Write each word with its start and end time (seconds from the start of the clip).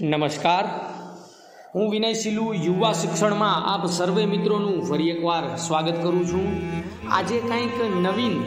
નમસ્કાર. 0.00 0.64
હું 1.74 1.90
વિનય 1.90 2.12
સિલુ, 2.12 2.52
યુવા 2.52 2.92
શિક્ષણમાં 2.92 3.74
આપ 3.74 3.86
સર્વે 3.86 4.26
મિત્રોનું 4.26 4.82
ફરી 4.82 5.10
એકવાર 5.10 5.56
સ્વાગત 5.56 6.02
કરું 6.02 6.26
છું. 6.26 6.62
આજે 7.10 7.40
કંઈક 7.40 7.96
નવીન 8.02 8.42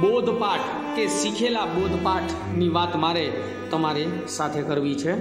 બોધપાઠ 0.00 0.96
કે 0.96 1.06
શીખેલા 1.06 1.64
બોધપાઠની 1.64 2.68
વાત 2.68 2.96
મારે 2.96 3.32
તમારે 3.70 4.06
સાથે 4.28 4.62
કરવી 4.62 4.94
છે. 4.94 5.12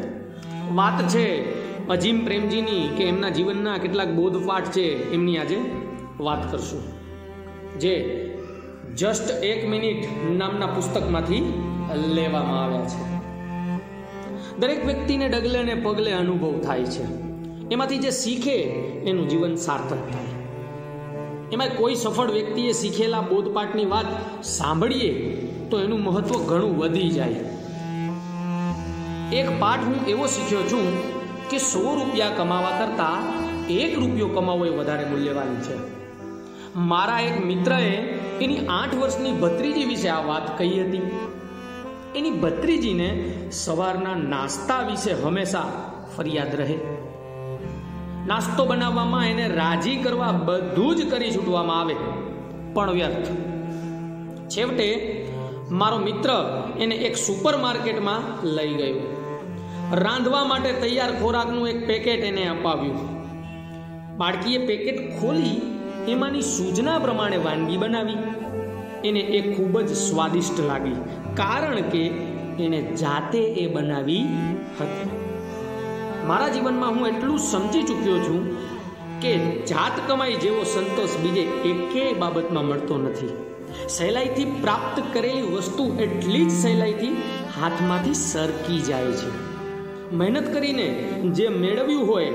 વાત 0.73 1.07
છે 1.07 1.27
અજીમ 1.87 2.25
પ્રેમજીની 2.25 2.89
કે 2.97 3.03
એમના 3.03 3.29
જીવનના 3.29 3.77
કેટલાક 3.77 4.09
બોધપાઠ 4.09 4.67
છે, 4.67 5.11
એમની 5.11 5.37
આજે 5.37 5.71
વાત 6.19 6.51
કરશું. 6.51 6.81
જે 7.79 7.93
જસ્ટ 8.97 9.43
એક 9.43 9.69
મિનિટ 9.69 10.05
નામના 10.37 10.65
પુસ્તકમાંથી 10.65 11.63
લેવામાં 11.95 12.63
આવ્યા 12.63 12.81
છે. 12.81 13.18
દરેક 14.59 14.85
વ્યક્તિને 14.85 15.29
ડગલે 15.29 15.63
ને 15.63 15.75
પગલે 15.75 16.11
અનુભવ 16.11 16.59
થાય 16.59 16.83
છે. 16.83 17.03
એમાંથી 17.71 17.97
જે 17.97 18.11
શીખે 18.11 18.55
એનું 19.09 19.29
જીવન 19.29 19.55
સાર્થક 19.55 19.97
થાય. 19.97 20.29
એમાં 21.51 21.67
કોઈ 21.77 21.95
સફળ 21.95 22.31
વ્યક્તિએ 22.31 22.71
શીખેલા 22.71 23.21
બોધપાઠની 23.21 23.85
વાત 23.85 24.05
સાંભળીએ 24.43 25.35
તો 25.69 25.81
એનું 25.81 26.03
મહત્વ 26.03 26.43
ઘણું 26.43 26.77
વધી 26.77 27.09
જાય. 27.09 27.35
એક 29.35 29.59
પાઠ 29.59 29.79
હું 29.79 30.07
એવો 30.07 30.27
શીખ્યો 30.27 30.59
છું 30.59 30.85
કે 31.49 31.57
સો 31.57 31.95
રૂપિયા 31.95 32.29
કમાવા 32.29 32.71
કરતાં 32.79 33.39
એક 33.67 33.99
રૂપિયો 33.99 34.27
કમાવો 34.27 34.65
એ 34.65 34.69
વધારે 34.69 35.05
મૂલ્યવાન 35.05 35.55
છે. 35.61 35.77
મારા 36.75 37.19
એક 37.19 37.45
મિત્રએ 37.45 37.83
એની 38.41 38.57
આઠ 38.69 38.95
વર્ષની 38.95 39.31
ભત્રીજી 39.31 39.85
વિશે 39.85 40.09
આ 40.09 40.25
વાત 40.25 40.57
કહી 40.57 40.81
હતી. 40.81 41.01
એની 42.15 42.31
ભત્રીજીને 42.31 43.33
સવારના 43.51 44.15
નાસ્તા 44.15 44.79
વિશે 44.79 45.13
હંમેશા 45.13 45.71
ફરિયાદ 46.17 46.55
રહે. 46.55 46.77
નાસ્તો 48.27 48.65
બનાવવામાં 48.65 49.27
એને 49.27 49.47
રાજી 49.47 49.95
કરવા 49.95 50.31
બધું 50.31 50.95
જ 50.95 51.11
કરી 51.11 51.31
છૂટવામાં 51.31 51.81
આવે. 51.81 51.95
પણ 52.73 52.91
વ્યર્થ. 52.91 53.31
છેવટે 54.49 55.15
મારો 55.71 55.97
મિત્ર 55.97 56.29
એને 56.79 56.95
એક 56.95 57.17
સુપર 57.17 57.57
માર્કેટમાં 57.57 58.45
લઈ 58.47 58.73
ગયો. 58.73 59.25
રાંધવા 59.93 60.43
માટે 60.43 60.73
તૈયાર 60.73 61.19
ખોરાકનું 61.19 61.67
એક 61.67 61.87
પેકેટ 61.87 62.19
એને 62.19 62.47
અપાવ્યું. 62.47 63.19
બાળકીએ 64.17 64.65
પેકેટ 64.65 65.21
ખોલી 65.21 65.61
એમાંની 66.07 66.41
સૂચના 66.41 66.99
પ્રમાણે 66.99 67.37
વાનગી 67.37 67.77
બનાવી. 67.77 68.17
એને 69.09 69.19
એ 69.19 69.53
ખૂબ 69.53 69.81
જ 69.81 69.93
સ્વાદિષ્ટ 69.93 70.59
લાગી. 70.59 70.95
કારણ 71.35 71.81
કે 71.81 72.07
એને 72.59 72.81
જાતે 72.81 73.37
એ 73.37 73.67
બનાવી 73.67 74.27
હતી. 74.81 75.09
મારા 76.27 76.47
જીવનમાં 76.47 76.89
હું 76.89 77.07
એટલું 77.07 77.39
સમજી 77.39 77.83
ચૂક્યો 77.83 78.19
છું 78.19 78.57
કે 79.21 79.37
જાત 79.65 79.91
કમાઈ 80.07 80.35
જેવો 80.35 80.63
સંતોષ 80.63 81.17
બીજે 81.17 81.41
એકેય 81.41 82.13
બાબતમાં 82.13 82.65
મળતો 82.65 82.97
નથી. 82.97 83.29
સહેલાઈથી 83.89 84.45
પ્રાપ્ત 84.45 85.03
કરેલી 85.13 85.41
વસ્તુ 85.41 85.97
એટલી 85.99 86.45
જ 86.45 86.51
સહેલાઈથી 86.51 87.07
હાથમાંથી 87.61 88.13
સરકી 88.13 88.79
જાય 88.79 89.05
છે. 89.05 89.49
મહેનત 90.15 90.53
કરીને 90.53 90.89
જે 91.35 91.47
મેળવ્યું 91.47 92.07
હોય 92.07 92.25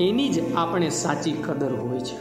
એની 0.00 0.28
જ 0.28 0.54
આપણે 0.54 0.88
સાચી 0.88 1.32
કદર 1.32 1.72
હોય 1.74 2.00
છે. 2.00 2.16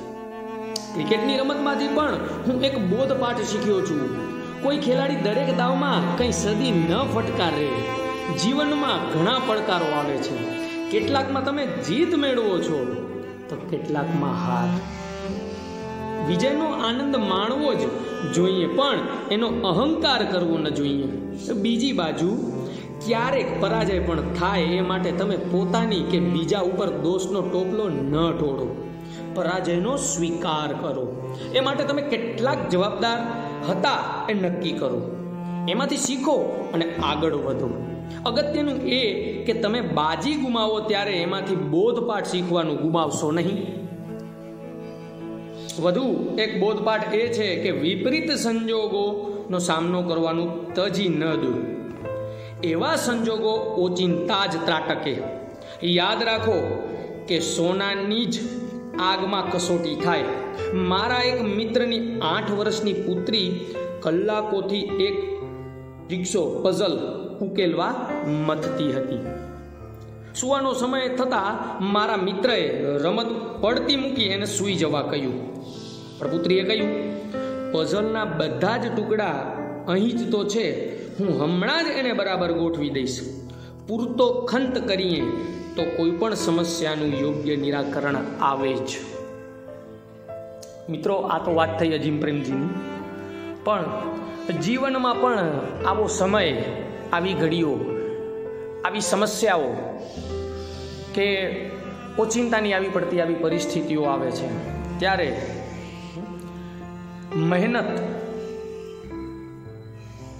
ક્રિકેટની 0.94 1.38
રમતમાંથી 1.38 1.88
પણ 1.88 2.14
હું 2.48 2.62
એક 2.62 2.78
બોધપાઠ 2.78 3.42
શીખ્યો 3.42 3.82
છું. 3.82 4.34
કોઈ 4.64 4.78
ખેલાડી 4.78 5.16
દરેક 5.16 5.58
દાવમાં 5.58 6.18
કંઈ 6.18 6.32
સદી 6.32 6.72
ન 6.72 6.98
ફટકારે. 7.16 7.70
જીવનમાં 8.44 9.14
ઘણા 9.14 9.40
પડકારો 9.48 10.00
આવે 10.00 10.18
છે. 10.18 10.38
કેટલાકમાં 10.90 11.46
તમે 11.46 11.66
જીત 11.66 12.16
મેળવો 12.16 12.60
છો. 12.60 12.86
તો 13.50 13.56
કેટલાકમાં 13.56 14.34
હાર. 14.34 14.70
વિજયનો 16.28 16.66
આનંદ 16.66 17.16
માણવો 17.16 17.74
જ 17.74 17.78
જોઈએ, 18.34 18.68
પણ 18.68 19.00
એનો 19.32 19.48
અહંકાર 19.48 20.24
કરવો 20.24 20.58
ન 20.58 20.70
જોઈએ. 20.70 21.04
બીજી 21.54 21.92
બાજુ, 21.92 22.52
ક્યારેક 23.06 23.62
પરાજય 23.62 24.00
પણ 24.00 24.22
થાય 24.22 24.62
એ 24.62 24.82
માટે 24.82 25.12
તમે 25.12 25.36
પોતાની 25.36 26.04
કે 26.04 26.20
બીજા 26.20 26.60
ઉપર 26.60 26.90
દોષનો 26.90 27.42
ટોપલો 27.42 27.90
ન 27.90 28.12
ઢોળો. 28.12 28.90
પરાજયનો 29.36 29.98
સ્વીકાર 29.98 30.74
કરો. 30.74 31.38
એ 31.56 31.60
માટે 31.60 31.84
તમે 31.84 32.02
કેટલાક 32.02 32.70
જવાબદાર 32.70 33.43
હતા 33.70 34.26
એ 34.30 34.34
નક્કી 34.34 34.72
કરો. 34.72 35.16
એમાંથી 35.70 35.98
શીખો 35.98 36.70
અને 36.74 36.96
આગળ 37.04 37.34
વધો. 37.34 37.70
અગત્યનું 38.26 38.76
એ 38.76 39.34
કે 39.44 39.54
તમે 39.54 39.82
બાજી 39.82 40.36
ગુમાવો 40.36 40.80
ત્યારે 40.80 41.14
એમાંથી 41.14 41.56
બોધપાઠ 41.56 42.26
શીખવાનું 42.26 42.78
ગુમાવશો 42.78 43.32
નહીં. 43.32 43.84
વધુ, 45.82 46.36
એક 46.40 46.60
બોધપાઠ 46.60 47.14
એ 47.14 47.34
છે 47.34 47.56
કે 47.56 47.72
વિપરીત 47.72 48.32
સંજોગોનો 48.32 49.60
સામનો 49.60 50.02
કરવાનું 50.02 50.74
તજી 50.74 51.10
ન 51.10 51.26
દો. 51.26 51.54
એવા 52.64 52.96
સંજોગો 52.96 53.52
ઓચિંતા 53.56 54.46
જ 54.46 54.66
ત્રાટકે. 54.66 55.18
યાદ 55.84 56.24
રાખો 56.24 56.84
કે 57.28 57.40
સોનાની 57.40 58.26
જ 58.26 58.40
આગમાં 59.00 59.52
કસોટી 59.52 59.96
થાય. 59.96 60.24
મારા 60.74 61.22
એક 61.22 61.42
મિત્રની 61.42 62.20
આઠ 62.20 62.52
વર્ષની 62.52 62.94
પુત્રી 62.94 63.66
કલાકોથી 64.02 64.80
એક 64.80 65.42
રિક્ષો 66.10 66.62
પઝલ 66.64 66.98
ઉકેલવા 67.42 68.10
મથતી 68.46 68.92
હતી. 68.92 69.20
સુવાનો 70.36 70.74
સમય 70.74 71.08
થતાં 71.08 71.84
મારા 71.84 72.18
મિત્રએ 72.18 72.86
રમત 73.04 73.26
પડતી 73.62 73.96
મૂકી 73.96 74.24
એને 74.24 74.46
સૂઈ 74.46 74.74
જવા 74.74 75.02
કહ્યું. 75.02 75.64
પણ 76.20 76.28
પુત્રીએ 76.28 76.64
કહ્યું, 76.64 77.14
પઝલના 77.72 78.26
બધા 78.26 78.78
જ 78.78 78.96
ટુકડા 78.96 79.32
અહીં 79.88 80.18
જ 80.18 80.32
તો 80.32 80.44
છે. 80.44 80.98
હું 81.18 81.44
હમણાં 81.44 81.84
જ 81.84 81.88
એને 81.88 82.14
બરાબર 82.14 82.52
ગોઠવી 82.52 82.90
દઈશ. 82.90 83.20
પૂરતો 83.88 84.42
ખંત 84.42 84.88
કરીએ. 84.88 85.22
તો 85.76 85.84
કોઈ 85.84 86.12
પણ 86.12 86.34
સમસ્યાનું 86.34 87.08
યોગ્ય 87.08 87.56
નિરાકરણ 87.56 88.16
આવે 88.42 88.74
જ. 88.74 88.90
મિત્રો, 90.90 91.16
આ 91.16 91.46
તો 91.46 91.54
વાત 91.54 91.80
થઈ 91.80 91.90
અજીમ 91.90 92.22
પ્રેમજીની. 92.22 92.70
પણ 93.64 93.86
જીવનમાં 94.62 95.22
પણ 95.22 95.40
આવો 95.86 96.08
સમય, 96.08 96.54
આવી 97.14 97.34
ઘડીઓ, 97.34 97.80
આવી 98.86 99.02
સમસ્યાઓ 99.02 99.72
કે 101.14 101.56
ઓચિંતાની 102.20 102.74
આવી 102.74 102.90
પડતી 102.90 103.22
આવી 103.22 103.34
પરિસ્થિતિઓ 103.34 104.04
આવે 104.04 104.32
છે. 104.32 104.74
ત્યારે 105.00 105.42
મહેનત 107.36 108.00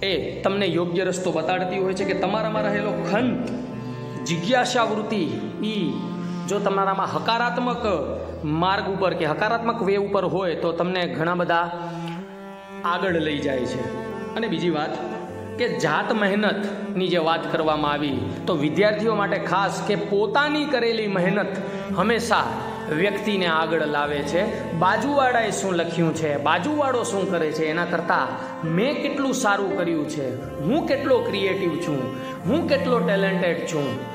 એ 0.02 0.40
તમને 0.40 0.66
યોગ્ય 0.66 1.04
રસ્તો 1.04 1.32
બતાડતી 1.32 1.78
હોય 1.78 1.94
છે 1.94 2.04
કે 2.04 2.14
તમારામાં 2.14 2.62
રહેલો 2.62 2.92
ખંત 3.10 3.63
જિજ્ઞાસા 4.26 4.82
વૃત્તિ 4.82 5.22
એ 5.64 5.92
જો 6.48 6.58
તમારામાં 6.58 7.16
હકારાત્મક 7.16 7.82
માર્ગ 8.44 8.88
ઉપર 8.88 9.14
કે 9.14 9.26
હકારાત્મક 9.26 9.82
વે 9.82 9.96
ઉપર 9.96 10.24
હોય 10.24 10.54
તો 10.54 10.72
તમને 10.72 11.06
ઘણા 11.06 11.34
બધા 11.34 11.88
આગળ 12.84 13.12
લઈ 13.12 13.38
જાય 13.38 13.60
છે. 13.60 14.04
અને 14.34 14.48
બીજી 14.48 14.70
વાત 14.70 14.90
કે 15.58 15.78
જાત 15.78 16.12
મહેનતની 16.12 17.08
જે 17.08 17.18
વાત 17.18 17.52
કરવામાં 17.52 17.92
આવી 17.92 18.18
તો 18.46 18.54
વિદ્યાર્થીઓ 18.54 19.14
માટે 19.14 19.36
ખાસ 19.36 19.82
કે 19.86 19.94
પોતાની 19.94 20.64
કરેલી 20.64 21.06
મહેનત 21.06 21.56
હંમેશા 21.96 22.44
વ્યક્તિને 22.96 23.46
આગળ 23.46 23.86
લાવે 23.86 24.18
છે. 24.18 24.72
બાજુવાળાએ 24.72 25.50
શું 25.50 25.74
લખ્યું 25.74 26.14
છે? 26.14 26.36
બાજુવાળો 26.36 27.02
શું 27.02 27.30
કરે 27.30 27.52
છે? 27.52 27.64
એના 27.64 27.84
કરતાં 27.84 28.26
મેં 28.68 29.02
કેટલું 29.02 29.34
સારું 29.34 29.78
કર્યું 29.78 30.08
છે? 30.08 30.58
હું 30.60 30.86
કેટલો 30.86 31.18
ક્રિએટિવ 31.18 31.70
છું? 31.76 32.16
હું 32.46 32.68
કેટલો 32.68 32.98
ટેલેન્ટેડ 32.98 33.66
છું? 33.66 34.13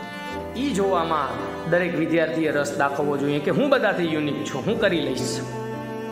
એ 0.55 0.69
જોવામાં 0.69 1.27
દરેક 1.69 1.99
વિદ્યાર્થીએ 1.99 2.51
રસ 2.51 2.77
દાખવવો 2.77 3.17
જોઈએ 3.17 3.39
કે 3.39 3.51
હું 3.51 3.69
બધાથી 3.69 4.13
યુનિક 4.13 4.45
છું, 4.45 4.65
હું 4.65 4.79
કરી 4.79 5.01
લઈશ. 5.01 5.39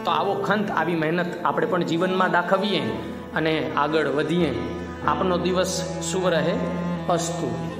તો 0.05 0.11
આવો 0.11 0.33
ખંત, 0.33 0.71
આવી 0.71 0.95
મહેનત 0.95 1.45
આપણે 1.45 1.67
પણ 1.67 1.83
જીવનમાં 1.83 2.31
દાખવીએ 2.31 2.79
અને 3.35 3.71
આગળ 3.77 4.07
વધીએ. 4.07 4.55
આપનો 5.07 5.37
દિવસ 5.37 5.83
શુભ 6.11 6.27
રહે. 6.27 6.53
અસ્તુ. 7.09 7.76